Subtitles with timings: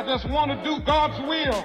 [0.00, 1.62] I just want to do God's will.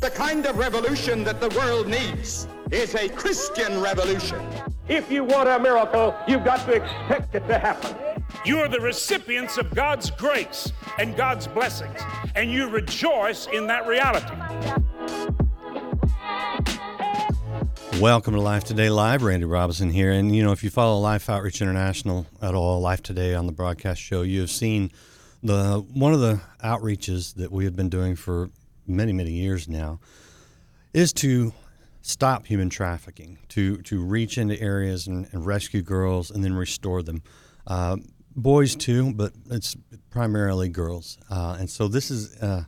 [0.00, 4.44] The kind of revolution that the world needs is a Christian revolution.
[4.88, 7.96] If you want a miracle, you've got to expect it to happen.
[8.44, 12.00] You are the recipients of God's grace and God's blessings,
[12.34, 14.34] and you rejoice in that reality.
[18.00, 19.22] Welcome to Life Today Live.
[19.22, 20.10] Randy Robison here.
[20.10, 23.52] And, you know, if you follow Life Outreach International at all, Life Today on the
[23.52, 24.90] broadcast show, you have seen
[25.42, 28.50] the one of the outreaches that we have been doing for
[28.86, 30.00] many, many years now
[30.92, 31.52] is to
[32.02, 37.02] stop human trafficking, to, to reach into areas and, and rescue girls and then restore
[37.02, 37.22] them.
[37.66, 37.96] Uh,
[38.36, 39.76] boys, too, but it's
[40.10, 41.18] primarily girls.
[41.30, 42.36] Uh, and so this is.
[42.36, 42.64] Uh,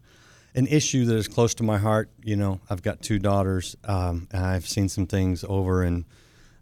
[0.54, 2.10] an issue that is close to my heart.
[2.24, 6.04] You know, I've got two daughters, um, and I've seen some things over in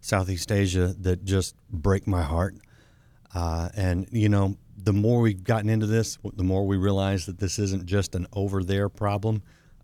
[0.01, 2.55] Southeast Asia that just break my heart.
[3.33, 7.39] Uh, and you know, the more we've gotten into this, the more we realize that
[7.39, 9.41] this isn't just an over there problem.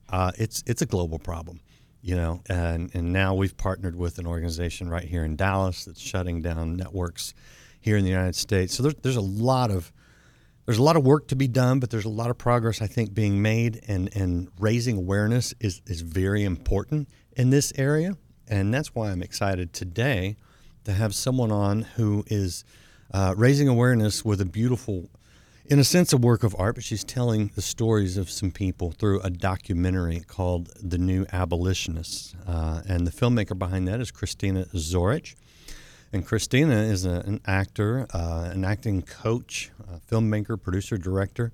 [0.10, 1.60] Uh, it's it's a global problem.
[2.02, 6.02] You know, and and now we've partnered with an organization right here in Dallas that's
[6.02, 7.34] shutting down networks
[7.80, 8.76] here in the United States.
[8.76, 9.92] So there's there's a lot of
[10.66, 12.88] there's a lot of work to be done, but there's a lot of progress I
[12.88, 18.74] think being made, and and raising awareness is is very important in this area, and
[18.74, 20.38] that's why I'm excited today
[20.86, 22.64] to have someone on who is
[23.14, 25.10] uh, raising awareness with a beautiful,
[25.66, 28.92] in a sense, a work of art, but she's telling the stories of some people
[28.92, 34.66] through a documentary called "The New Abolitionists," uh, and the filmmaker behind that is Christina
[34.74, 35.36] Zorich.
[36.12, 39.72] And Christina is a, an actor, uh, an acting coach,
[40.10, 41.52] filmmaker, producer, director.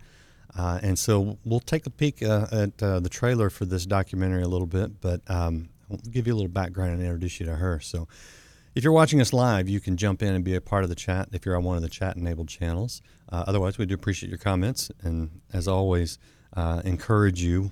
[0.58, 4.42] Uh, and so we'll take a peek uh, at uh, the trailer for this documentary
[4.42, 7.56] a little bit, but um, I'll give you a little background and introduce you to
[7.56, 7.80] her.
[7.80, 8.08] So
[8.76, 10.96] if you're watching us live, you can jump in and be a part of the
[10.96, 13.02] chat if you're on one of the chat enabled channels.
[13.32, 14.92] Uh, otherwise, we do appreciate your comments.
[15.02, 16.20] And as always,
[16.56, 17.72] uh, encourage you,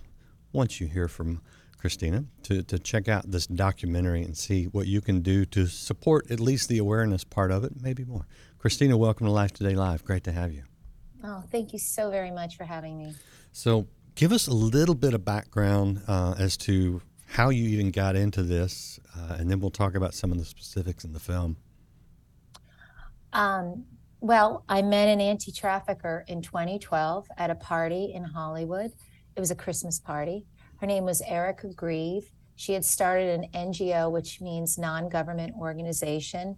[0.54, 1.42] once you hear from
[1.77, 6.32] Christina, to, to check out this documentary and see what you can do to support
[6.32, 8.26] at least the awareness part of it, maybe more.
[8.58, 10.04] Christina, welcome to Life Today Live.
[10.04, 10.64] Great to have you.
[11.23, 13.14] Oh, thank you so very much for having me.
[13.52, 18.15] So, give us a little bit of background uh, as to how you even got
[18.15, 21.58] into this, uh, and then we'll talk about some of the specifics in the film.
[23.33, 23.86] Um,
[24.20, 28.92] well, I met an anti trafficker in 2012 at a party in Hollywood.
[29.36, 30.45] It was a Christmas party.
[30.77, 32.32] Her name was Erica Greve.
[32.55, 36.58] She had started an NGO, which means non government organization,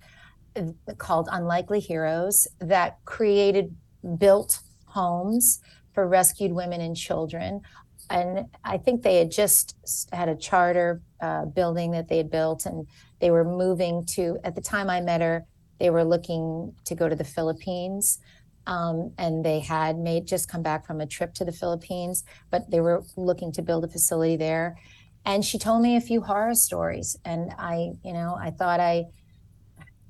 [0.56, 3.76] uh, called Unlikely Heroes, that created,
[4.18, 5.60] built homes
[5.94, 7.62] for rescued women and children.
[8.10, 9.76] And I think they had just
[10.12, 12.88] had a charter uh, building that they had built, and
[13.20, 15.46] they were moving to, at the time I met her,
[15.80, 18.20] they were looking to go to the Philippines.
[18.68, 22.70] Um, and they had made just come back from a trip to the Philippines, but
[22.70, 24.78] they were looking to build a facility there.
[25.26, 29.06] And she told me a few horror stories, and I, you know, I thought I,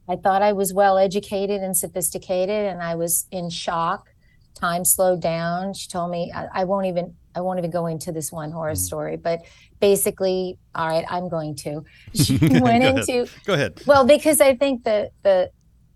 [0.09, 4.09] I thought I was well educated and sophisticated, and I was in shock.
[4.55, 5.73] Time slowed down.
[5.73, 8.73] She told me I, I won't even I won't even go into this one horror
[8.73, 8.77] mm.
[8.77, 9.41] story, but
[9.79, 11.83] basically, all right, I'm going to.
[12.13, 13.29] She went go into ahead.
[13.45, 13.81] go ahead.
[13.85, 15.51] Well, because I think the the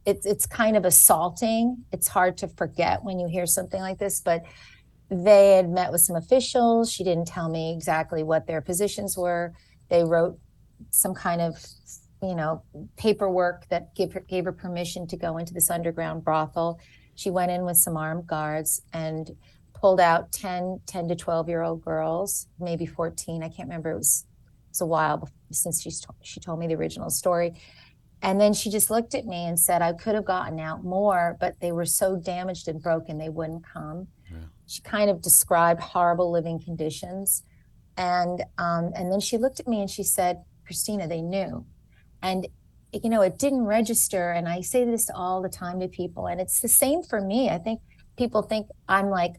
[0.06, 1.86] it's it's kind of assaulting.
[1.92, 4.44] It's hard to forget when you hear something like this, but
[5.10, 6.92] they had met with some officials.
[6.92, 9.54] She didn't tell me exactly what their positions were.
[9.90, 10.40] They wrote
[10.90, 11.66] some kind of
[12.22, 12.64] you know
[12.98, 16.80] paperwork that gave her, gave her permission to go into this underground brothel.
[17.16, 19.30] She went in with some armed guards and
[19.84, 23.44] pulled out 10, 10 to 12 year old girls, maybe 14.
[23.44, 23.92] I can't remember.
[23.92, 24.26] It was,
[24.68, 27.54] it was a while since she, she told me the original story
[28.22, 31.36] and then she just looked at me and said, I could have gotten out more,
[31.42, 34.08] but they were so damaged and broken, they wouldn't come.
[34.32, 34.38] Yeah.
[34.66, 37.44] She kind of described horrible living conditions.
[37.98, 41.66] And, um, and then she looked at me and she said, Christina, they knew.
[42.22, 42.48] And,
[42.94, 44.32] you know, it didn't register.
[44.32, 47.50] And I say this all the time to people, and it's the same for me.
[47.50, 47.82] I think
[48.16, 49.34] people think I'm like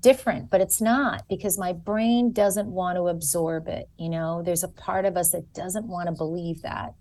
[0.00, 3.88] different, but it's not because my brain doesn't want to absorb it.
[3.98, 6.94] You know, there's a part of us that doesn't want to believe that.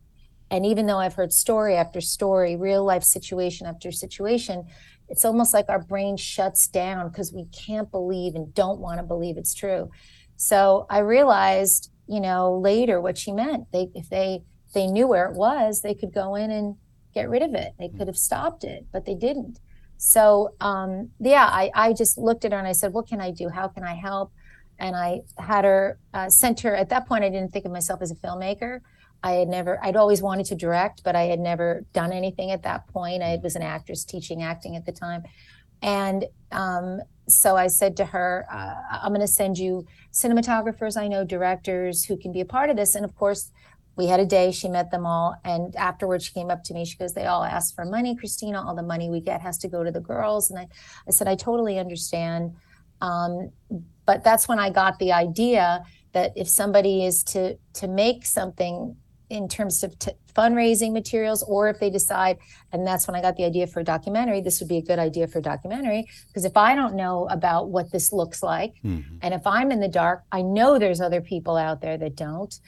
[0.50, 4.66] And even though I've heard story after story, real life situation after situation,
[5.08, 9.04] it's almost like our brain shuts down because we can't believe and don't want to
[9.04, 9.90] believe it's true.
[10.36, 13.72] So I realized, you know, later what she meant.
[13.72, 14.44] They if they
[14.74, 16.76] they knew where it was, they could go in and
[17.14, 17.74] get rid of it.
[17.78, 17.98] They hmm.
[17.98, 19.60] could have stopped it, but they didn't.
[20.04, 23.30] So um, yeah, I, I just looked at her and I said, what can I
[23.30, 23.50] do?
[23.50, 24.32] How can I help?
[24.80, 26.76] And I had her uh, sent her.
[26.76, 28.80] At that point, I didn't think of myself as a filmmaker.
[29.22, 32.64] I had never, I'd always wanted to direct, but I had never done anything at
[32.64, 33.22] that point.
[33.22, 35.22] I was an actress teaching acting at the time.
[35.84, 41.10] And um, so I said to her, uh, I'm going to send you cinematographers I
[41.10, 42.96] know, directors who can be a part of this.
[42.96, 43.52] And of course,
[43.98, 45.36] we had a day, she met them all.
[45.44, 46.86] And afterwards, she came up to me.
[46.86, 48.66] She goes, They all asked for money, Christina.
[48.66, 50.50] All the money we get has to go to the girls.
[50.50, 50.68] And I,
[51.08, 52.56] I said, I totally understand.
[53.02, 53.52] Um,
[54.06, 55.84] but that's when I got the idea
[56.14, 58.96] that if somebody is to to make something
[59.30, 62.38] in terms of t- fundraising materials or if they decide
[62.74, 65.00] and that's when i got the idea for a documentary this would be a good
[65.00, 69.16] idea for a documentary because if i don't know about what this looks like mm-hmm.
[69.22, 72.60] and if i'm in the dark i know there's other people out there that don't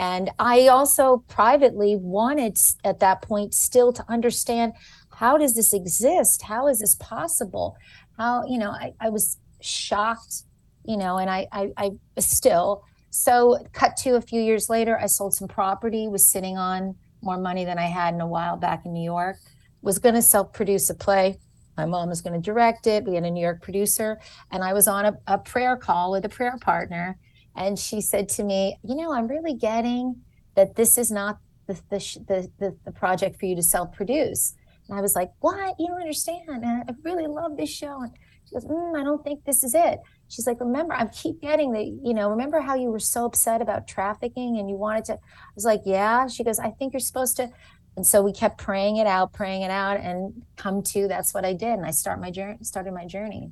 [0.00, 4.72] and i also privately wanted at that point still to understand
[5.12, 7.76] how does this exist how is this possible
[8.18, 10.44] how you know i, I was shocked
[10.84, 15.06] you know and I, I i still so, cut to a few years later, I
[15.06, 18.86] sold some property, was sitting on more money than I had in a while back
[18.86, 19.36] in New York,
[19.82, 21.38] was going to self produce a play.
[21.76, 24.20] My mom was going to direct it, be a New York producer.
[24.52, 27.18] And I was on a, a prayer call with a prayer partner.
[27.56, 30.22] And she said to me, You know, I'm really getting
[30.54, 34.54] that this is not the, the, the, the project for you to self produce.
[34.88, 35.76] And I was like, What?
[35.78, 36.64] You don't understand.
[36.64, 38.02] I really love this show.
[38.02, 38.12] And
[38.48, 40.00] she goes, mm, I don't think this is it
[40.30, 43.60] she's like, remember, I keep getting the, you know, remember how you were so upset
[43.60, 46.28] about trafficking and you wanted to, I was like, yeah.
[46.28, 47.50] She goes, I think you're supposed to.
[47.96, 51.44] And so we kept praying it out, praying it out, and come to that's what
[51.44, 51.72] I did.
[51.72, 53.50] And I start my journey, started my journey.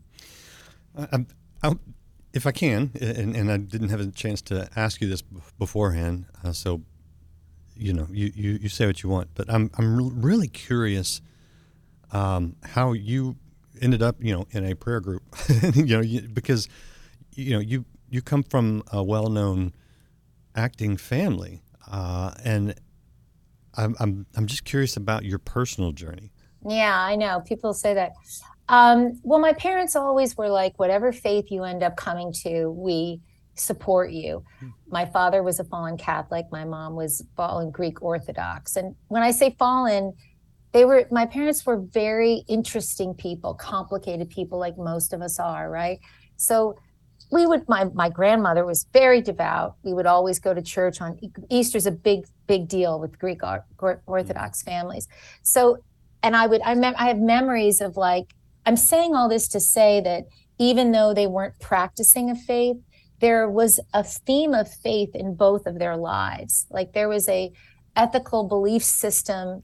[0.96, 1.74] Uh,
[2.32, 5.22] if I can, and, and, I didn't have a chance to ask you this
[5.58, 6.82] beforehand, uh, so
[7.74, 11.20] you know, you, you, you say what you want, but I'm I'm really curious
[12.12, 13.36] um, how you
[13.80, 15.22] ended up, you know, in a prayer group,
[15.74, 16.68] you know, you, because,
[17.34, 19.72] you know, you you come from a well-known
[20.54, 22.74] acting family, uh, and
[23.74, 26.32] I'm, I'm I'm just curious about your personal journey.
[26.66, 28.12] Yeah, I know people say that.
[28.68, 33.20] Um, well, my parents always were like, whatever faith you end up coming to, we
[33.54, 34.44] support you.
[34.60, 34.68] Hmm.
[34.88, 36.46] My father was a fallen Catholic.
[36.50, 38.76] My mom was fallen Greek Orthodox.
[38.76, 40.14] And when I say fallen,
[40.72, 45.70] they were my parents were very interesting people complicated people like most of us are
[45.70, 45.98] right
[46.36, 46.76] so
[47.30, 51.18] we would my my grandmother was very devout we would always go to church on
[51.50, 53.40] easter's a big big deal with greek
[54.06, 55.08] orthodox families
[55.42, 55.78] so
[56.22, 58.34] and i would i, mem- I have memories of like
[58.68, 60.24] i'm saying all this to say that
[60.58, 62.76] even though they weren't practicing a faith
[63.20, 67.50] there was a theme of faith in both of their lives like there was a
[67.96, 69.62] ethical belief system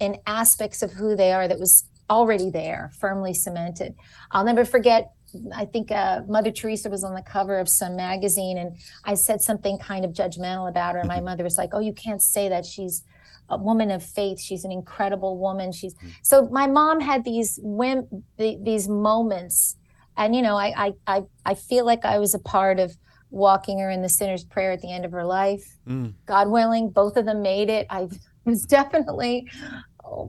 [0.00, 3.94] in aspects of who they are that was already there, firmly cemented.
[4.30, 5.12] I'll never forget.
[5.54, 9.42] I think uh, Mother Teresa was on the cover of some magazine, and I said
[9.42, 11.00] something kind of judgmental about her.
[11.00, 11.24] And my mm-hmm.
[11.24, 12.64] mother was like, "Oh, you can't say that.
[12.64, 13.02] She's
[13.48, 14.40] a woman of faith.
[14.40, 15.72] She's an incredible woman.
[15.72, 16.08] She's mm-hmm.
[16.22, 18.06] so." My mom had these whim,
[18.38, 19.76] these moments,
[20.16, 22.96] and you know, I, I I I feel like I was a part of
[23.30, 25.76] walking her in the sinner's prayer at the end of her life.
[25.88, 26.14] Mm.
[26.26, 27.86] God willing, both of them made it.
[27.90, 28.08] I
[28.44, 29.48] was definitely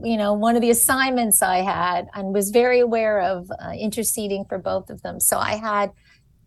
[0.02, 4.44] you know one of the assignments i had and was very aware of uh, interceding
[4.46, 5.90] for both of them so i had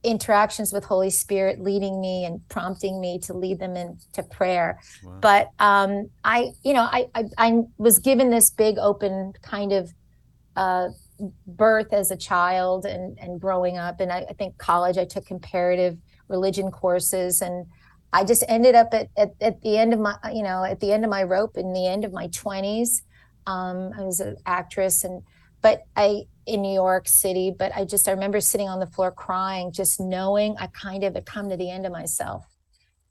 [0.04, 5.18] interactions with holy spirit leading me and prompting me to lead them into prayer wow.
[5.22, 9.94] but um, i you know I, I, I was given this big open kind of
[10.56, 10.90] uh,
[11.48, 15.26] birth as a child and and growing up and I, I think college i took
[15.26, 15.98] comparative
[16.30, 17.66] religion courses and
[18.12, 20.92] I just ended up at, at, at the end of my, you know, at the
[20.92, 23.02] end of my rope in the end of my 20s.
[23.46, 25.22] Um, I was an actress and,
[25.62, 29.12] but I, in New York City, but I just, I remember sitting on the floor
[29.12, 32.46] crying, just knowing I kind of had come to the end of myself.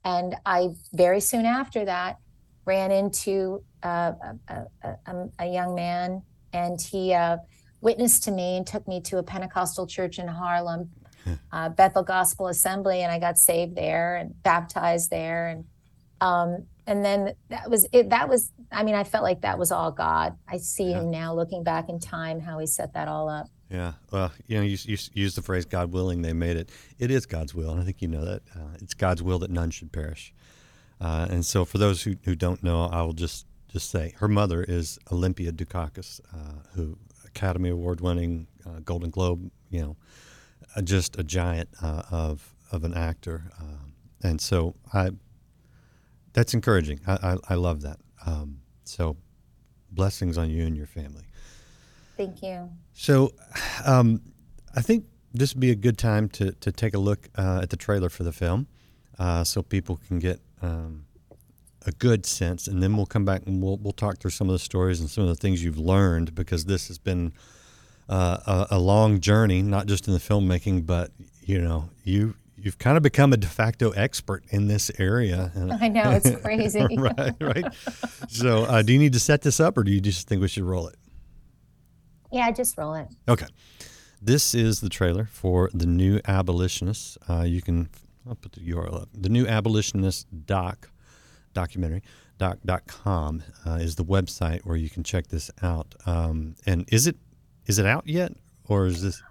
[0.03, 2.17] And I, very soon after that,
[2.65, 4.13] ran into uh,
[4.47, 6.21] a, a, a, young man
[6.53, 7.37] and he uh,
[7.81, 10.89] witnessed to me and took me to a Pentecostal church in Harlem
[11.51, 15.65] uh, Bethel Gospel Assembly, and I got saved there and baptized there, and
[16.21, 18.09] um, and then that was it.
[18.09, 20.35] That was, I mean, I felt like that was all God.
[20.47, 21.01] I see yeah.
[21.01, 23.45] Him now, looking back in time, how He set that all up.
[23.69, 27.11] Yeah, well, you know, you, you use the phrase "God willing, they made it." It
[27.11, 28.41] is God's will, and I think you know that.
[28.55, 30.33] Uh, it's God's will that none should perish.
[30.99, 34.27] Uh, and so, for those who, who don't know, I will just just say her
[34.27, 39.95] mother is Olympia Dukakis, uh, who Academy Award winning, uh, Golden Globe, you know,
[40.83, 43.93] just a giant uh, of of an actor, um,
[44.23, 45.11] and so I
[46.33, 46.99] that's encouraging.
[47.07, 47.99] I, I, I love that.
[48.25, 49.17] Um, so
[49.91, 51.23] blessings on you and your family.
[52.17, 52.69] Thank you.
[52.93, 53.31] So
[53.85, 54.21] um,
[54.75, 57.69] I think this would be a good time to to take a look uh, at
[57.69, 58.67] the trailer for the film,
[59.17, 60.39] uh, so people can get.
[60.61, 61.05] Um,
[61.85, 64.53] a good sense, and then we'll come back and we'll we'll talk through some of
[64.53, 67.31] the stories and some of the things you've learned because this has been
[68.09, 72.77] uh, a, a long journey, not just in the filmmaking, but you know, you you've
[72.77, 75.51] kind of become a de facto expert in this area.
[75.79, 76.85] I know it's crazy.
[76.97, 77.65] right, right.
[78.27, 80.47] So, uh, do you need to set this up, or do you just think we
[80.47, 80.95] should roll it?
[82.31, 83.07] Yeah, just roll it.
[83.27, 83.47] Okay.
[84.21, 87.17] This is the trailer for the new abolitionist.
[87.29, 87.89] Uh, you can
[88.27, 89.09] I'll put the URL up.
[89.13, 90.89] The new abolitionist doc
[91.53, 92.03] documentary
[92.37, 95.95] doc dot com uh, is the website where you can check this out.
[96.05, 97.15] Um, and is it
[97.65, 98.33] is it out yet,
[98.67, 99.21] or is this?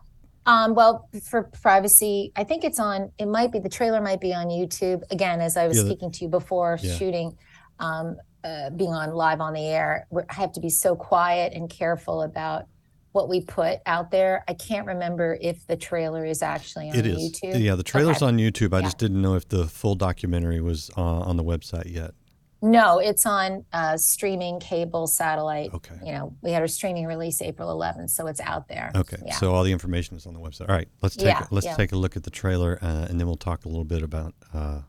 [0.48, 3.12] Um, well, for privacy, I think it's on.
[3.18, 5.02] It might be the trailer might be on YouTube.
[5.10, 6.94] Again, as I was Yeah, speaking to you before Yeah.
[6.94, 7.36] shooting,
[7.78, 11.68] um, uh, being on live on the air, I have to be so quiet and
[11.68, 12.64] careful about
[13.12, 14.42] what we put out there.
[14.48, 17.18] I can't remember if the trailer is actually on It is.
[17.18, 17.60] YouTube.
[17.60, 18.26] Yeah, the trailer's Okay.
[18.26, 18.72] on YouTube.
[18.72, 18.84] I Yeah.
[18.84, 22.12] just didn't know if the full documentary was uh, on the website yet.
[22.60, 25.70] No, it's on uh, streaming, cable, satellite.
[25.72, 25.94] Okay.
[26.04, 28.90] You know, we had our streaming release April 11th, so it's out there.
[28.96, 29.34] Okay, Yeah.
[29.36, 30.68] so all the information is on the website.
[30.68, 31.76] All right, let's take Yeah, let's yeah.
[31.76, 34.34] take a look at the trailer, uh, and then we'll talk a little bit about
[34.52, 34.80] uh,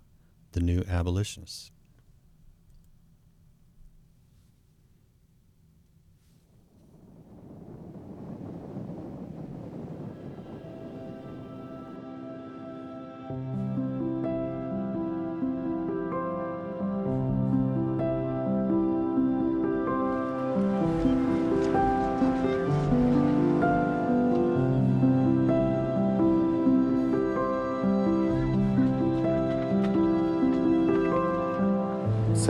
[0.53, 1.71] the new abolitionists.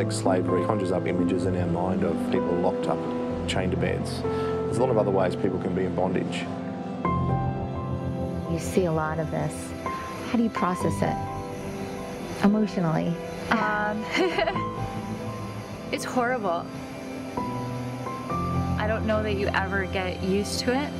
[0.09, 2.97] Sex slavery conjures up images in our mind of people locked up,
[3.47, 4.23] chained to beds.
[4.23, 6.45] There's a lot of other ways people can be in bondage.
[8.51, 9.71] You see a lot of this.
[10.31, 13.13] How do you process it emotionally?
[13.51, 14.03] Um,
[15.91, 16.65] it's horrible.
[18.79, 20.91] I don't know that you ever get used to it.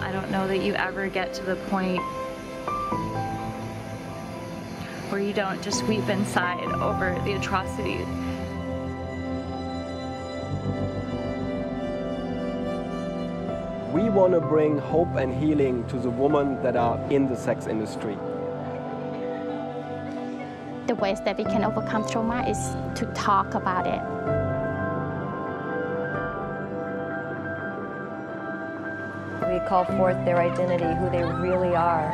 [0.00, 2.00] I don't know that you ever get to the point
[5.10, 8.06] where you don't just weep inside over the atrocities.
[13.92, 17.66] We want to bring hope and healing to the women that are in the sex
[17.66, 18.14] industry.
[20.86, 22.58] The ways that we can overcome trauma is
[23.00, 24.00] to talk about it.
[29.52, 32.12] We call forth their identity, who they really are,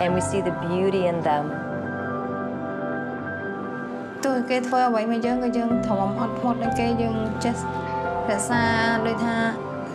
[0.00, 1.67] and we see the beauty in them.
[4.25, 7.55] ទោះគេធ្វើអ្វីមកយើងក៏យើងទ្រាំអត់ធ្មត់នឹងគេយើងចេះ
[8.29, 8.63] រក្សា
[9.05, 9.35] ដូចថា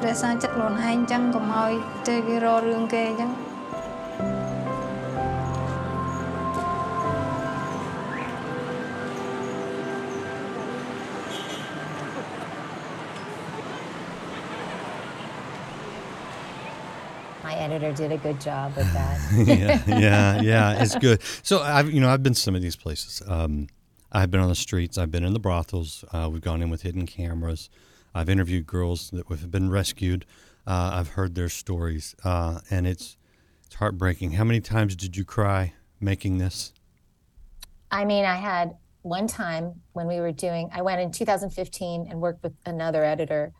[0.04, 1.72] រក្សាចិត្តខ្លួនឯងអញ្ចឹងកុំឲ្យ
[2.08, 3.30] ទៅគេរករឿងគេអញ្ចឹង
[17.44, 19.16] My editor did a good job with that.
[19.32, 20.82] yeah, yeah, yeah.
[20.82, 21.22] It's good.
[21.42, 23.22] So I've you know I've been to some of these places.
[23.26, 23.68] Um,
[24.13, 24.97] I've been on the streets.
[24.97, 26.05] I've been in the brothels.
[26.11, 27.69] Uh, we've gone in with hidden cameras.
[28.13, 30.25] I've interviewed girls that have been rescued.
[30.67, 33.17] Uh, I've heard their stories, uh, and it's
[33.65, 34.33] it's heartbreaking.
[34.33, 36.73] How many times did you cry making this?
[37.89, 42.21] I mean, I had one time when we were doing, I went in 2015 and
[42.21, 43.51] worked with another editor.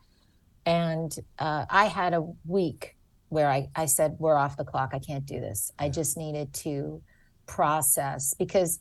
[0.66, 2.96] And uh, I had a week
[3.28, 4.90] where I, I said, We're off the clock.
[4.94, 5.72] I can't do this.
[5.78, 7.02] I just needed to
[7.46, 8.80] process because,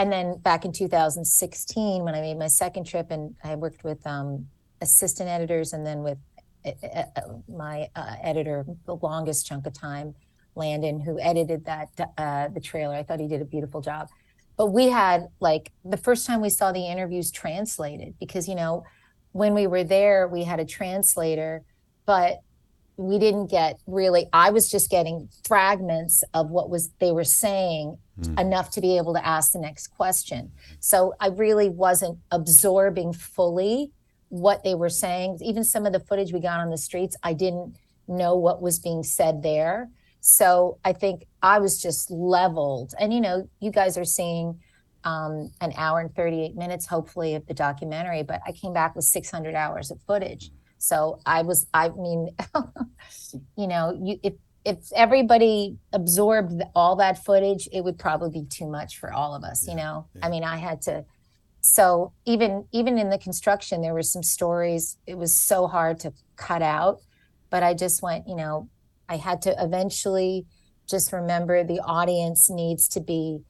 [0.00, 4.04] and then back in 2016, when I made my second trip and I worked with
[4.06, 4.46] um,
[4.80, 6.18] assistant editors and then with
[6.64, 7.04] uh,
[7.48, 10.14] my uh, editor, the longest chunk of time,
[10.54, 11.88] Landon, who edited that,
[12.18, 12.94] uh, the trailer.
[12.94, 14.08] I thought he did a beautiful job
[14.60, 18.84] but we had like the first time we saw the interviews translated because you know
[19.32, 21.62] when we were there we had a translator
[22.04, 22.40] but
[23.00, 27.96] we didn't get really i was just getting fragments of what was they were saying
[28.38, 33.90] enough to be able to ask the next question so i really wasn't absorbing fully
[34.28, 37.32] what they were saying even some of the footage we got on the streets i
[37.32, 37.74] didn't
[38.06, 39.88] know what was being said there
[40.20, 42.94] so I think I was just leveled.
[42.98, 44.60] And, you know, you guys are seeing
[45.04, 49.06] um, an hour and 38 minutes, hopefully, of the documentary, but I came back with
[49.06, 50.50] 600 hours of footage.
[50.80, 52.30] So I was, I mean,
[53.56, 54.32] you know, you, if,
[54.64, 59.44] if everybody absorbed all that footage, it would probably be too much for all of
[59.44, 60.06] us, you know?
[60.22, 61.04] I mean, I had to,
[61.60, 64.96] so even even in the construction, there were some stories.
[65.06, 67.00] It was so hard to cut out,
[67.50, 68.70] but I just went, you know,
[69.06, 70.46] I had to eventually
[70.88, 73.42] just remember the audience needs to be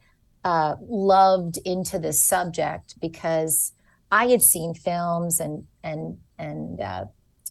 [0.42, 3.72] uh, loved into this subject because
[4.10, 7.04] I had seen films and and and uh,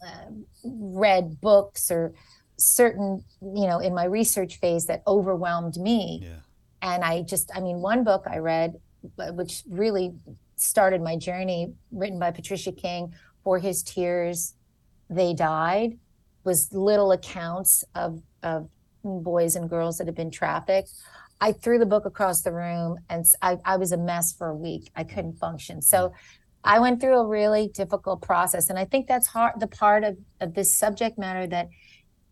[0.06, 0.32] uh,
[0.64, 2.14] read books or
[2.58, 6.20] certain, you know, in my research phase that overwhelmed me.
[6.24, 6.40] Yeah.
[6.82, 8.76] And I just, I mean, one book I read,
[9.18, 10.14] which really
[10.56, 13.14] started my journey, written by Patricia King,
[13.44, 14.56] For His Tears,
[15.10, 15.98] They Died,
[16.44, 18.70] was little accounts of, of
[19.04, 20.92] boys and girls that had been trafficked.
[21.42, 24.56] I threw the book across the room and I, I was a mess for a
[24.56, 24.90] week.
[24.96, 25.82] I couldn't function.
[25.82, 26.14] So
[26.64, 28.70] I went through a really difficult process.
[28.70, 31.70] And I think that's hard the part of, of this subject matter that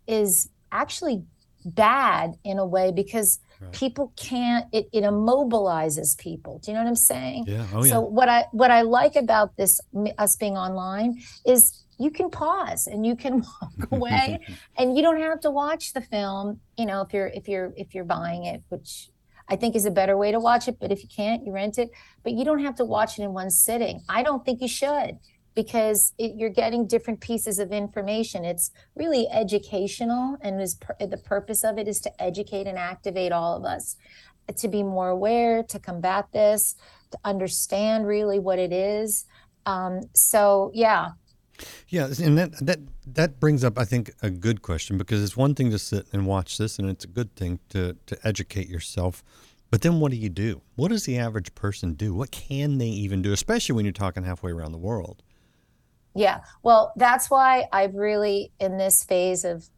[0.07, 1.23] is actually
[1.65, 3.71] bad in a way because right.
[3.73, 7.65] people can't it, it immobilizes people do you know what i'm saying yeah.
[7.73, 7.91] Oh, yeah.
[7.91, 9.81] so what i what i like about this
[10.17, 14.39] us being online is you can pause and you can walk away
[14.77, 17.93] and you don't have to watch the film you know if you're if you're if
[17.93, 19.09] you're buying it which
[19.49, 20.77] I think is a better way to watch it.
[20.79, 21.89] But if you can't, you rent it.
[22.23, 24.01] But you don't have to watch it in one sitting.
[24.09, 25.17] I don't think you should
[25.55, 28.45] because it, you're getting different pieces of information.
[28.45, 33.57] It's really educational, and is the purpose of it is to educate and activate all
[33.57, 33.95] of us
[34.55, 36.75] to be more aware, to combat this,
[37.11, 39.25] to understand really what it is.
[39.65, 41.09] Um, so yeah.
[41.87, 45.55] Yeah, and that that that brings up, I think, a good question because it's one
[45.55, 49.23] thing to sit and watch this, and it's a good thing to to educate yourself.
[49.69, 50.61] But then, what do you do?
[50.75, 52.13] What does the average person do?
[52.13, 55.23] What can they even do, especially when you're talking halfway around the world?
[56.15, 59.69] Yeah, well, that's why I've really, in this phase of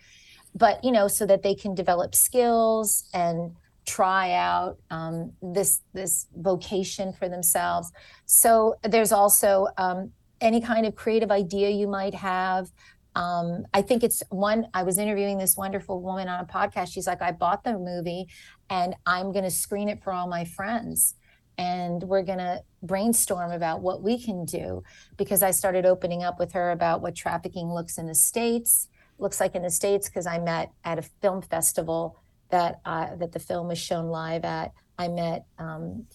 [0.53, 3.55] but you know so that they can develop skills and
[3.91, 7.91] try out um, this this vocation for themselves.
[8.25, 12.71] So there's also um, any kind of creative idea you might have.
[13.15, 14.67] Um, I think it's one.
[14.73, 16.93] I was interviewing this wonderful woman on a podcast.
[16.93, 18.27] She's like, I bought the movie,
[18.69, 21.15] and I'm going to screen it for all my friends,
[21.57, 24.83] and we're going to brainstorm about what we can do.
[25.17, 28.87] Because I started opening up with her about what trafficking looks in the states
[29.21, 32.17] looks like in the states because I met at a film festival
[32.51, 34.71] that uh, that the film was shown live at.
[34.97, 36.05] I met um,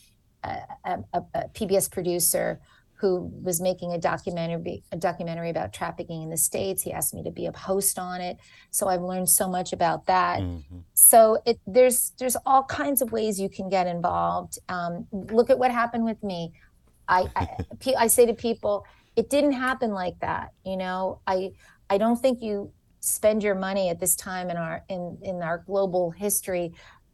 [0.45, 2.61] a, a, a, PBS producer
[2.95, 6.83] who was making a documentary a documentary about trafficking in the states.
[6.83, 8.39] He asked me to be a host on it,
[8.71, 10.41] so I've learned so much about that.
[10.41, 10.79] Mm-hmm.
[10.95, 14.59] So it, there's there's all kinds of ways you can get involved.
[14.69, 16.53] Um, look at what happened with me.
[17.09, 17.49] I, I,
[17.99, 20.53] I say to people, it didn't happen like that.
[20.65, 21.53] You know, I
[21.91, 25.59] I don't think you spend your money at this time in our in in our
[25.67, 26.73] global history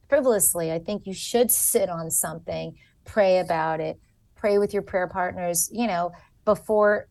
[0.09, 0.73] frivolously.
[0.73, 3.99] I think you should sit on something, pray about it,
[4.37, 6.13] pray with your prayer partners, you know,
[6.45, 7.09] before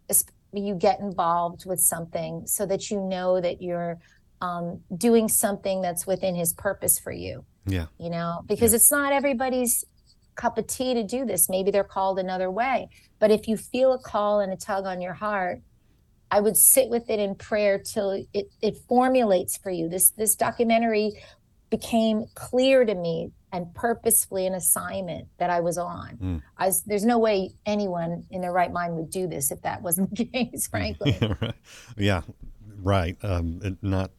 [0.54, 4.00] you get involved with something so that you know that you're
[4.42, 7.46] um, doing something that's within his purpose for you.
[7.66, 7.86] Yeah.
[7.98, 8.78] You know, because yeah.
[8.78, 9.86] it's not everybody's
[10.36, 11.50] cup of tea to do this.
[11.50, 12.90] Maybe they're called another way.
[13.20, 15.62] But if you feel a call and a tug on your heart,
[16.32, 19.90] I would sit with it in prayer till it, it formulates for you.
[19.90, 21.14] This this documentary
[21.70, 26.18] became clear to me and purposefully an assignment that I was on.
[26.22, 26.42] Mm.
[26.58, 29.82] I was, there's no way anyone in their right mind would do this if that
[29.82, 31.18] wasn't the case, frankly.
[31.42, 31.54] right.
[31.98, 32.22] Yeah,
[32.82, 33.18] right.
[33.24, 34.12] Um, not.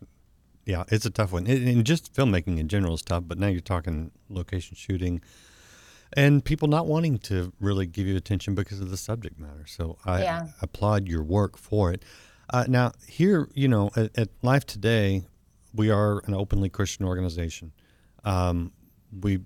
[0.65, 1.47] Yeah, it's a tough one.
[1.49, 5.21] And just filmmaking in general is tough, but now you're talking location shooting,
[6.17, 9.67] and people not wanting to really give you attention because of the subject matter.
[9.67, 10.49] So I Yeah.
[10.61, 12.05] applaud your work for it.
[12.51, 15.25] Uh, now, here, you know, at, at Life Today,
[15.75, 17.73] we are an openly Christian organization.
[18.25, 18.73] Um,
[19.21, 19.41] we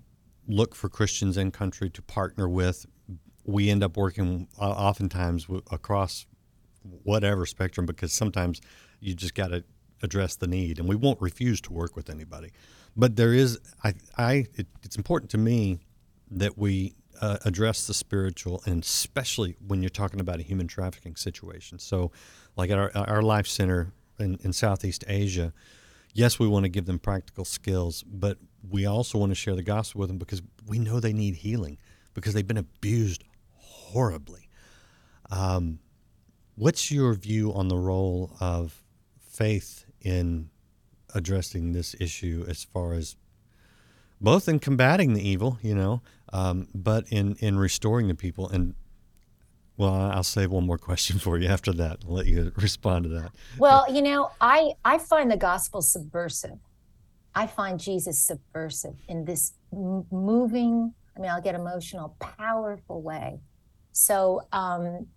[0.47, 2.85] look for Christians in country to partner with.
[3.45, 6.25] We end up working uh, oftentimes w- across
[7.03, 8.61] whatever spectrum because sometimes
[8.99, 9.63] you just got to
[10.03, 12.51] address the need, and we won't refuse to work with anybody.
[12.95, 15.79] But there is, I, I it, it's important to me
[16.31, 21.15] that we uh, address the spiritual, and especially when you're talking about a human trafficking
[21.15, 21.79] situation.
[21.79, 22.11] So,
[22.55, 25.53] like at our, our life center in, in Southeast Asia,
[26.13, 28.37] yes, we want to give them practical skills, but
[28.69, 31.77] we also want to share the gospel with them because we know they need healing
[32.13, 34.49] because they've been abused horribly.
[35.29, 35.79] Um,
[36.55, 38.83] what's your view on the role of
[39.19, 40.49] faith in
[41.13, 43.15] addressing this issue as far as
[44.19, 46.01] both in combating the evil, you know,
[46.33, 48.49] um, but in, in restoring the people?
[48.49, 48.75] And
[49.77, 51.99] well, I'll save one more question for you after that.
[52.05, 53.31] I'll let you respond to that.
[53.57, 56.59] Well, you know, I I find the gospel subversive.
[57.35, 60.93] I find Jesus subversive in this moving.
[61.15, 63.39] I mean, I'll get emotional, powerful way.
[63.91, 65.07] So um,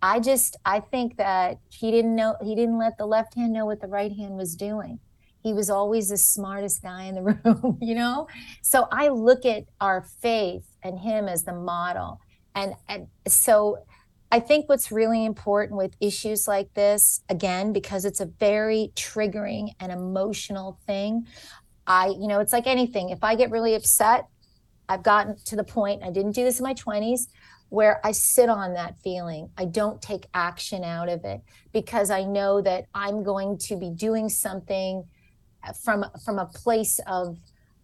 [0.00, 3.66] I just I think that he didn't know he didn't let the left hand know
[3.66, 4.98] what the right hand was doing.
[5.42, 8.28] He was always the smartest guy in the room, you know.
[8.62, 12.20] So I look at our faith and him as the model,
[12.54, 13.78] and and so
[14.30, 19.70] I think what's really important with issues like this, again, because it's a very triggering
[19.80, 21.26] and emotional thing.
[21.86, 23.08] I, you know, it's like anything.
[23.08, 24.26] If I get really upset,
[24.86, 27.28] I've gotten to the point, I didn't do this in my 20s,
[27.70, 29.50] where I sit on that feeling.
[29.56, 31.40] I don't take action out of it
[31.72, 35.04] because I know that I'm going to be doing something
[35.76, 37.38] from from a place of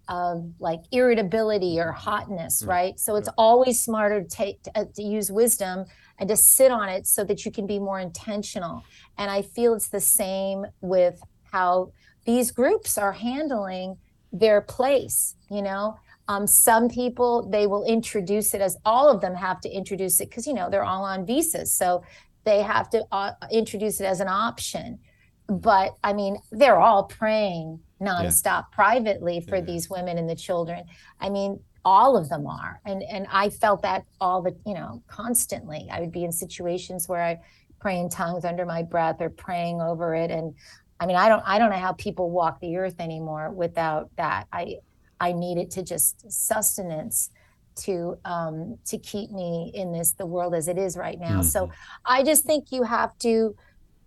[0.09, 2.99] of like irritability or hotness, right?
[3.01, 5.87] So it's always smarter to take to, uh, to use wisdom
[6.19, 8.85] and to sit on it so that you can be more intentional.
[9.17, 11.93] And I feel it's the same with how
[12.27, 13.97] these groups are handling
[14.33, 15.97] their place, you know?
[16.27, 20.31] Um, some people they will introduce it as all of them have to introduce it
[20.31, 22.03] because you know they're all on visas, so
[22.45, 24.99] they have to uh, introduce it as an option.
[25.49, 30.85] But I mean, they're all praying nonstop privately for these women and the children.
[31.21, 35.03] I mean, all of them are, and and I felt that all the you know
[35.07, 35.87] constantly.
[35.91, 37.41] I would be in situations where I
[37.79, 40.55] pray in tongues under my breath or praying over it, and
[40.99, 44.47] I mean, I don't I don't know how people walk the earth anymore without that.
[44.53, 44.77] I
[45.21, 47.31] I need it to just sustenance
[47.77, 51.43] to um to keep me in this the world as it is right now.
[51.43, 51.71] So
[52.05, 53.55] I just think you have to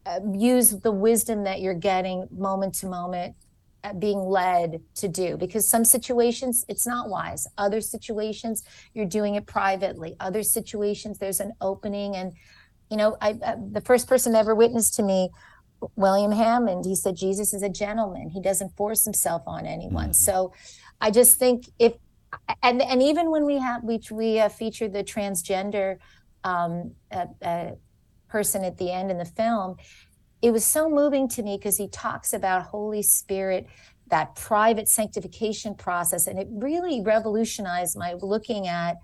[0.07, 3.35] uh, use the wisdom that you're getting moment to moment
[3.83, 7.45] uh, being led to do because some situations it's not wise.
[7.57, 10.15] Other situations you're doing it privately.
[10.19, 12.15] Other situations there's an opening.
[12.15, 12.33] And
[12.89, 15.29] you know I, uh, the first person ever witnessed to me
[15.95, 18.29] william hammond he said jesus is a gentleman.
[18.29, 20.13] He doesn't force himself on anyone.
[20.13, 20.53] So
[21.01, 21.93] i just think if
[22.63, 25.97] and and even when we have we we uh, featured the transgender
[26.43, 27.71] um, uh, uh,
[28.29, 29.75] person at the end in the film
[30.41, 33.67] it was so moving to me because he talks about holy spirit
[34.09, 38.97] that private sanctification process and it really revolutionized my looking at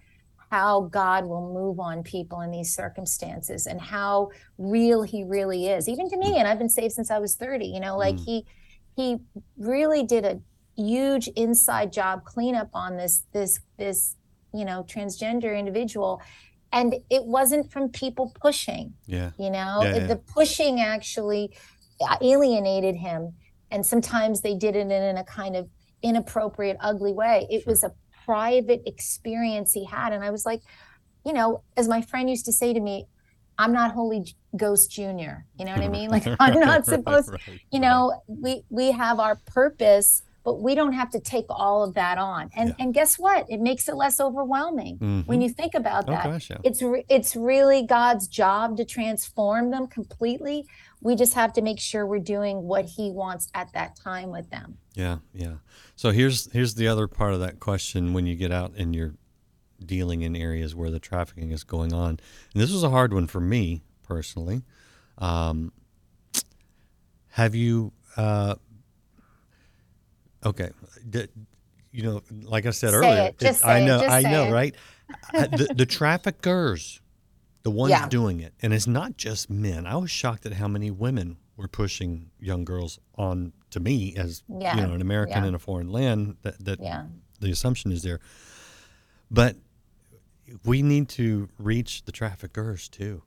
[0.51, 5.89] how god will move on people in these circumstances and how real he really is
[5.89, 8.25] even to me and i've been saved since i was 30 you know like mm.
[8.25, 8.45] he
[8.95, 9.17] he
[9.57, 10.39] really did a
[10.75, 14.15] huge inside job cleanup on this this this
[14.53, 16.21] you know transgender individual
[16.73, 19.29] and it wasn't from people pushing Yeah.
[19.37, 19.81] you know?
[19.83, 20.07] Yeah, yeah.
[20.07, 21.55] the pushing actually
[22.01, 23.35] uh, alienated him.
[23.71, 25.69] And sometimes they did it in a kind of
[26.01, 27.47] inappropriate ugly way.
[27.49, 27.91] It was a
[28.25, 30.13] private experience he had.
[30.13, 30.61] And i was like
[31.25, 33.05] you know as my friend used to say to me
[33.57, 34.25] i'm not holy
[34.57, 35.45] ghost junior.
[35.57, 36.09] You know what i mean?
[36.09, 40.93] Like i'm not supposed right, you know we we have our purpose but we don't
[40.93, 44.19] have to take all of that on and and guess what it makes it less
[44.19, 45.43] overwhelming when Mhm.
[45.43, 46.57] you think about Oh, that gosh, yeah.
[46.63, 50.65] it's re- it's really god's job to transform them completely
[51.01, 54.49] we just have to make sure we're doing what he wants at that time with
[54.49, 55.55] them Yeah, yeah.
[55.95, 59.15] So here's here's the other part of that question when you get out and you're
[59.83, 62.11] dealing in areas where the trafficking is going on.
[62.53, 64.63] And this was a hard one for me personally.
[65.17, 65.73] Um,
[67.31, 68.55] have you uh,
[70.45, 70.69] okay,
[71.09, 71.27] d-
[71.91, 73.39] you know, like I said Say earlier, it.
[73.39, 73.85] Just I it.
[73.85, 74.51] know, Just I know, it.
[74.51, 74.75] right?
[75.33, 77.01] The, the traffickers,
[77.63, 78.07] the ones Yeah.
[78.09, 79.85] doing it, and it's not just men.
[79.85, 84.43] I was shocked at how many women we're pushing young girls on to me as
[84.47, 85.49] Yeah, you know an American yeah.
[85.49, 86.37] in a foreign land.
[86.41, 86.79] That that
[87.39, 88.19] the assumption is there,
[89.29, 89.55] but
[90.65, 93.21] we need to reach the traffickers too.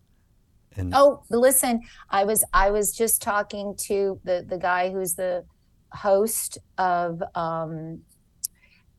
[0.76, 5.44] And Oh, listen, I was I was just talking to the the guy who's the
[5.96, 8.00] host of um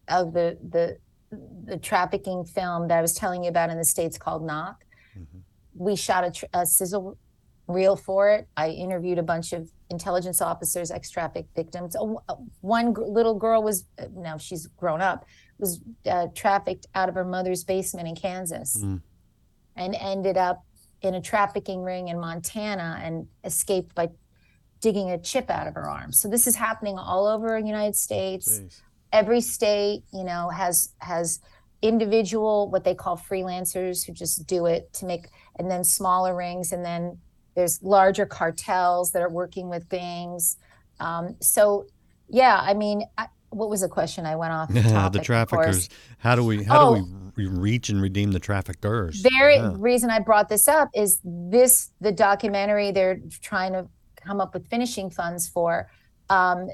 [0.08, 0.98] of the the
[1.66, 4.84] the trafficking film that I was telling you about in the states called Knock.
[5.76, 7.18] We shot a, tr- a sizzle
[7.68, 8.48] reel for it.
[8.56, 11.96] I interviewed a bunch of intelligence officers, ex-traffic victims.
[12.00, 15.26] Oh, uh, One little girl was now she's grown up
[15.60, 19.02] was uh, trafficked out of her mother's basement in Kansas Mm.
[19.76, 20.64] and ended up
[21.02, 24.08] in a trafficking ring in Montana and escaped by
[24.88, 26.14] digging a chip out of her arm.
[26.14, 28.62] So this is happening all over the United States.
[29.12, 31.42] Every state, you know, has has
[31.82, 35.28] individual what they call freelancers who just do it to make
[35.60, 37.18] and then smaller rings and then
[37.56, 40.56] there's larger cartels that are working with gangs.
[41.02, 41.86] Um, so
[42.30, 44.26] yeah, I mean, I, what was the question?
[44.26, 45.26] I went off the topic, of course.
[45.26, 45.90] traffickers.
[46.20, 46.96] How do we how Oh.
[46.96, 49.22] do we reach and redeem the traffickers?
[49.38, 49.74] very Yeah.
[49.76, 53.88] reason I brought this up is this the documentary they're trying to
[54.28, 55.90] come up with finishing funds for.
[56.30, 56.68] Um,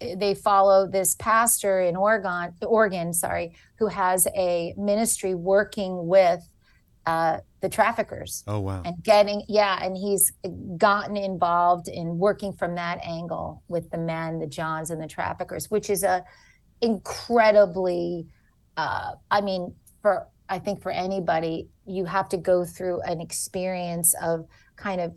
[0.00, 6.46] they follow this pastor in Oregon, Oregon, sorry, who has a ministry working with
[7.06, 8.82] uh, the traffickers Oh wow.
[8.84, 10.32] and getting yeah, and he's
[10.76, 15.70] gotten involved in working from that angle with the men, the Johns, and the traffickers,
[15.70, 16.22] which is a
[16.82, 18.26] incredibly
[18.76, 24.14] uh, I mean, for I think for anybody, you have to go through an experience
[24.22, 25.14] of kind of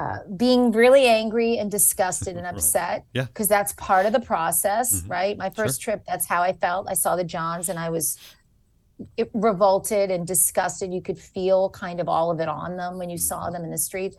[0.00, 3.04] uh, being really angry and disgusted and upset.
[3.12, 3.24] Yeah.
[3.24, 5.10] Because that's part of the process, Mhm.
[5.10, 5.36] right?
[5.36, 6.88] My first trip, that's how I felt.
[6.88, 8.16] I saw the Johns and I was
[9.16, 10.92] it- revolted and disgusted.
[10.92, 13.70] You could feel kind of all of it on them when you saw them in
[13.70, 14.16] the streets.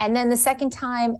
[0.00, 1.16] And then the second time,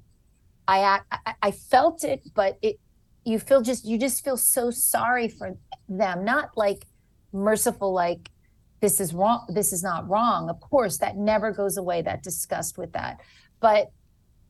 [0.67, 2.77] I I, I felt it, but it
[3.25, 5.57] you feel just you just feel so sorry for
[5.89, 6.87] them, not like
[7.33, 8.31] merciful, like
[8.81, 10.49] this is wrong, this is not wrong.
[10.49, 12.03] Of course, that never goes away.
[12.03, 13.21] That disgust with that,
[13.61, 13.91] but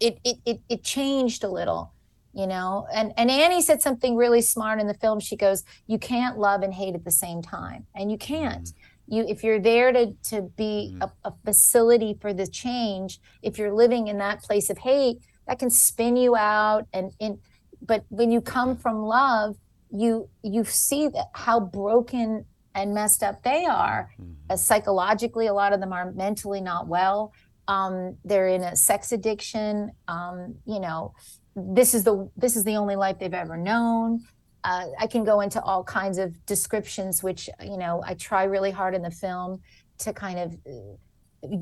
[0.00, 1.92] it it it, it changed a little
[2.32, 2.86] you know?
[2.92, 5.20] And and annie said something really smart in the film.
[5.20, 7.86] She goes you can't love and hate at the same time.
[7.94, 8.64] And you can't.
[8.64, 9.14] Mm-hmm.
[9.14, 11.02] You if you're there to to be mm-hmm.
[11.02, 15.58] a, a facility for the change if you're living in that place of hate that
[15.58, 17.40] can spin you out and in
[17.82, 19.56] but when you come from love
[19.90, 24.10] you you see that how broken and messed up they are.
[24.20, 24.32] Mm-hmm.
[24.48, 27.32] Uh, psychologically a lot of them are mentally not well
[27.70, 29.92] um, they're in a sex addiction.
[30.08, 31.14] Um, you know
[31.54, 34.20] this is the this is the only life they've ever known.
[34.62, 38.70] Uh, i can go into all kinds of descriptions which you know i try really
[38.70, 39.58] hard in the film
[39.96, 40.96] to kind of uh,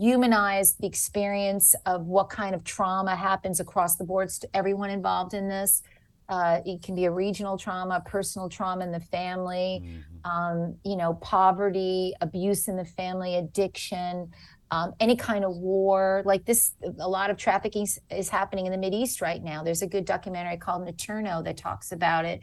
[0.01, 5.33] humanize the experience of what kind of trauma happens across the boards to everyone involved
[5.35, 5.83] in this.
[6.29, 9.83] Uh, it can be a regional trauma personal trauma in the family
[10.25, 14.31] um, you know poverty abuse in the family addiction
[14.71, 18.79] um, any kind of war like this a lot of trafficking is happening in the
[18.79, 19.63] Mid East right now.
[19.63, 22.41] There's a good documentary called Naturno that talks about it.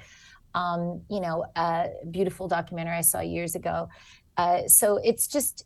[0.54, 3.90] Um, you know a beautiful documentary i saw years ago.
[4.38, 5.66] Uh, so it's just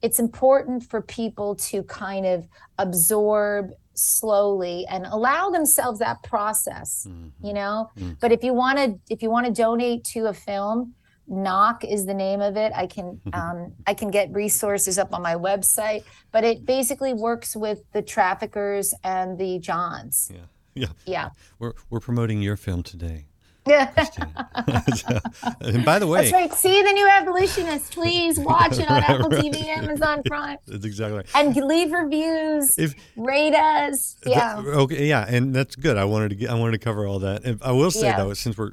[0.00, 7.06] it's important for people to kind of absorb slowly and allow themselves that process
[7.42, 7.90] you know?
[7.98, 8.18] Mm.
[8.20, 10.94] but if you want to if you want to donate to a film
[11.32, 15.22] knock is the name of it i can um, i can get resources up on
[15.22, 20.40] my website but it basically works with the traffickers and the johns Yeah.
[20.74, 20.88] Yeah.
[21.06, 23.26] yeah We're we're promoting your film today.
[23.66, 23.90] yeah
[25.60, 29.10] and by the way, that's right see the new abolitionist please watch it on Right,
[29.10, 29.44] apple right.
[29.44, 31.26] tv amazon prime That's exactly right.
[31.34, 35.96] and leave reviews If- rate us yeah okay, yeah, and that's good.
[35.96, 37.44] I wanted to get, I wanted to cover all that.
[37.44, 38.16] And I will say Yeah.
[38.18, 38.72] though, since we're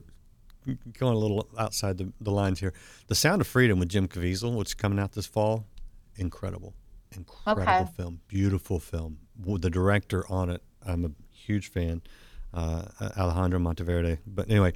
[0.98, 2.74] going a little outside the, the lines here,
[3.08, 5.66] The Sound of Freedom with Jim Caviezel, which is coming out this fall,
[6.16, 6.74] incredible,
[7.16, 7.92] incredible Okay.
[7.96, 9.20] film, beautiful film.
[9.44, 12.02] With The director on it, I'm a huge fan,
[12.54, 12.84] uh,
[13.18, 14.20] Alejandro Monteverde.
[14.28, 14.74] But anyway,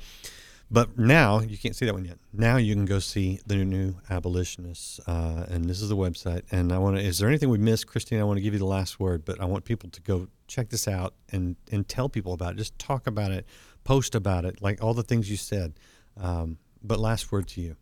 [0.71, 2.17] but now you can't see that one yet.
[2.31, 6.43] Now you can go see the new abolitionists, uh, and this is the website.
[6.51, 7.03] And I want to.
[7.03, 8.19] Is there anything we missed, Christine?
[8.19, 10.69] I want to give you the last word, but I want people to go check
[10.69, 12.57] this out and and tell people about it.
[12.57, 13.45] Just talk about it,
[13.83, 15.73] post about it, like all the things you said.
[16.17, 17.75] Um, but last word to you.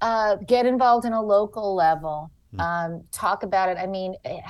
[0.00, 2.30] uh, get involved in a local level.
[2.58, 3.78] Um, talk about it.
[3.78, 4.40] I mean, eh,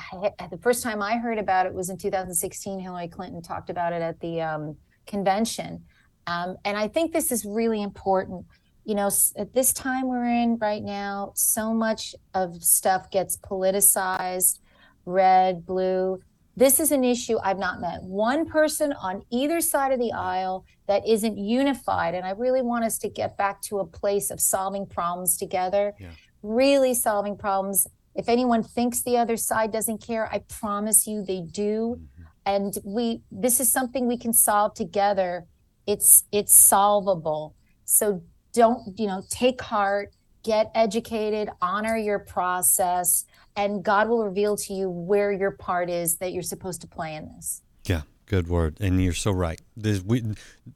[0.51, 2.79] the first time I heard about it was in 2016.
[2.79, 5.83] Hillary Clinton talked about it at the um, convention.
[6.27, 8.45] Um, and I think this is really important.
[8.85, 14.59] You know, at this time we're in right now, so much of stuff gets politicized,
[15.07, 16.21] red, blue.
[16.57, 20.65] This is an issue I've not met one person on either side of the aisle
[20.87, 22.15] that isn't unified.
[22.15, 25.95] And I really want us to get back to a place of solving problems together,
[25.99, 26.11] Yeah.
[26.43, 27.87] really solving problems.
[28.15, 31.97] If anyone thinks the other side doesn't care, I promise you they do.
[31.99, 32.23] Mm-hmm.
[32.47, 35.47] And we this is something we can solve together.
[35.87, 37.55] It's it's solvable.
[37.85, 40.13] So don't, you know, take heart,
[40.45, 43.25] get educated, honor your process,
[43.57, 47.15] and God will reveal to you where your part is that you're supposed to play
[47.15, 47.63] in this.
[47.87, 48.79] Yeah, good word.
[48.81, 49.61] And you're so right.
[49.77, 50.23] There's, we,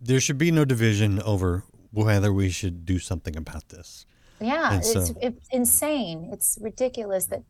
[0.00, 4.06] there should be no division over whether we should do something about this.
[4.40, 6.30] Yeah, it's, it's insane.
[6.32, 7.42] It's ridiculous that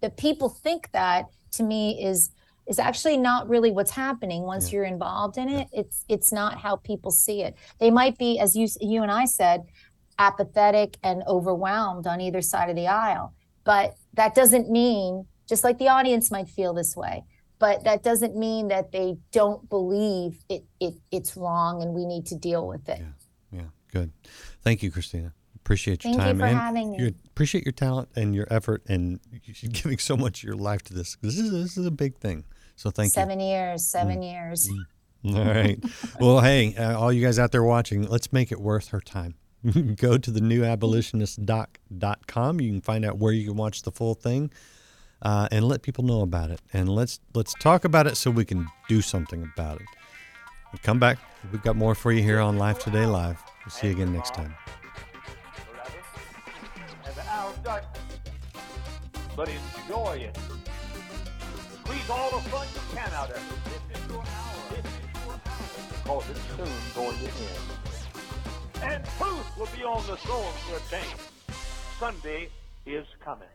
[0.00, 2.30] the people think that to me is
[2.66, 5.68] is actually not really what's happening once you're involved in it.
[5.72, 7.54] It's it's not how people see it.
[7.78, 9.64] They might be, as you you and I said,
[10.18, 13.32] apathetic and overwhelmed on either side of the aisle.
[13.64, 17.24] But that doesn't mean, just like the audience might feel this way,
[17.58, 22.26] but that doesn't mean that they don't believe it, it it's wrong and we need
[22.26, 23.00] to deal with it.
[23.00, 23.66] Yeah, yeah.
[23.92, 24.12] good.
[24.62, 25.32] Thank you, Christina.
[25.54, 27.14] Appreciate your Thank you time for and having me.
[27.26, 29.18] appreciate your talent and your effort and
[29.72, 31.16] giving so much of your life to this.
[31.22, 32.44] This is this is a big thing.
[32.76, 34.68] So thank seven years, seven years.
[34.68, 34.84] you.
[35.36, 35.82] All right.
[36.20, 39.34] well, hey, uh, all you guys out there watching, let's make it worth her time.
[39.96, 42.60] Go to the newabolitionistdoc.com.
[42.60, 44.52] You can find out where you can watch the full thing.
[45.22, 48.44] Uh, and let people know about it, and let's let's talk about it so we
[48.44, 49.86] can do something about it.
[50.82, 51.16] Come back.
[51.50, 53.42] We've got more for you here on Life Today Live.
[53.64, 54.54] We'll see you again next time.
[59.36, 60.38] But enjoy it.
[61.84, 63.42] Squeeze all the fun you can out of it.
[63.90, 64.24] This is your hour.
[64.70, 64.90] This is
[65.24, 65.40] your hour.
[66.02, 67.95] Because it's soon going to end.
[68.82, 71.06] And truth will be on the throne for a day.
[71.98, 72.48] Sunday
[72.84, 73.48] is coming.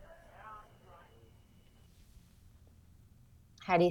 [3.64, 3.90] How do you